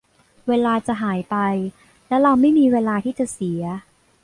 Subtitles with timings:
[0.47, 1.37] เวลาจะหายไป
[2.07, 3.63] และเราไม่มีเวลาที่จะเสีย